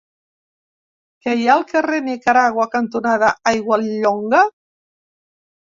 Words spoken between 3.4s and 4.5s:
Aiguallonga?